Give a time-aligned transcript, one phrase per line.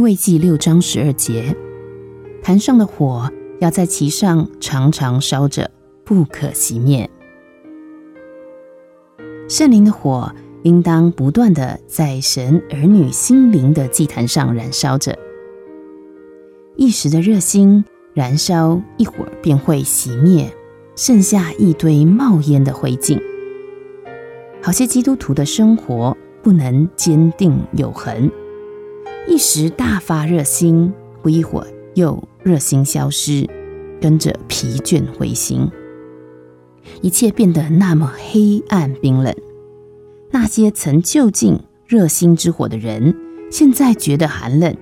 [0.00, 1.56] 位记六章十二节，
[2.42, 5.70] 坛上的火要在其上常常烧着，
[6.04, 7.08] 不可熄灭。
[9.48, 10.32] 圣灵的火
[10.62, 15.18] 应当不断的在神儿女心灵的祭坛上燃烧着，
[16.76, 20.50] 一时的热心燃烧一会儿便会熄灭，
[20.94, 23.20] 剩下一堆冒烟的灰烬。
[24.62, 28.30] 好些基督徒的生活不能坚定有恒，
[29.26, 30.92] 一时大发热心，
[31.22, 33.48] 不一会儿又热心消失，
[34.00, 35.70] 跟着疲倦回心，
[37.00, 39.34] 一切变得那么黑暗冰冷。
[40.30, 43.14] 那些曾就近热心之火的人，
[43.50, 44.76] 现在觉得寒冷，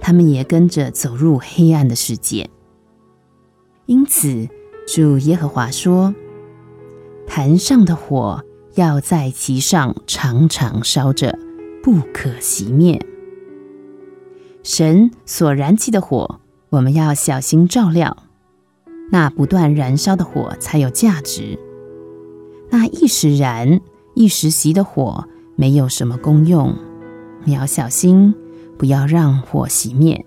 [0.00, 2.48] 他们也跟着走入黑暗的世界。
[3.86, 4.48] 因此，
[4.86, 6.14] 主耶和华说
[7.26, 11.38] ：“坛上的火。”要在其上常常烧着，
[11.80, 13.00] 不可熄灭。
[14.64, 18.16] 神所燃起的火，我们要小心照料。
[19.12, 21.58] 那不断燃烧的火才有价值。
[22.70, 23.78] 那一时燃、
[24.14, 26.74] 一时熄的火，没有什么功用。
[27.44, 28.34] 你要小心，
[28.78, 30.24] 不要让火熄灭。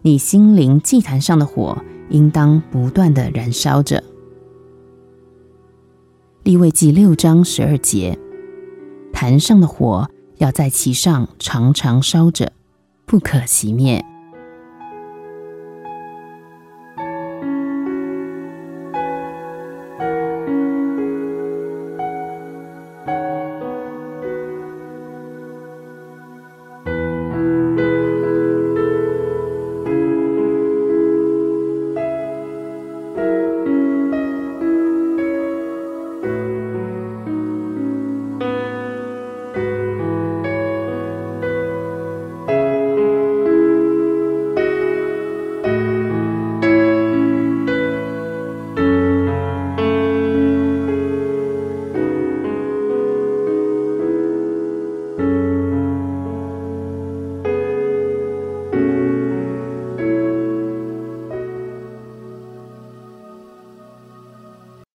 [0.00, 1.76] 你心灵祭坛上的火，
[2.08, 4.02] 应当不断的燃烧着。
[6.44, 8.18] 立位记六章十二节，
[9.12, 10.08] 坛上的火
[10.38, 12.50] 要在其上常常烧着，
[13.06, 14.13] 不可熄灭。